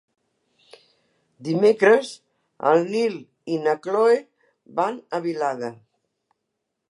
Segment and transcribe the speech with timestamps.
[1.47, 2.09] Dimecres
[2.71, 3.19] en Nil
[3.57, 4.17] i na Cloè
[4.81, 5.73] van a Vilada.